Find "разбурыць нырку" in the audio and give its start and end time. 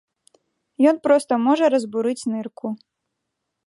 1.77-2.67